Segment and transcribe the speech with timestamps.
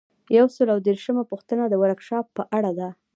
[0.37, 2.89] یو سل او دیرشمه پوښتنه د ورکشاپ په اړه ده.